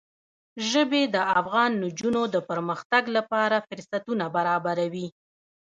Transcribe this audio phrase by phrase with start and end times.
[0.69, 5.07] ژبې د افغان نجونو د پرمختګ لپاره فرصتونه برابروي.